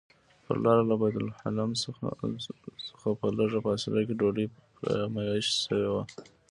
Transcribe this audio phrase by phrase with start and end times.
[0.45, 1.53] پر لاره له بیت لحم
[2.03, 4.45] نه په لږه فاصله کې ډوډۍ
[4.77, 5.93] فرمایش شوی و.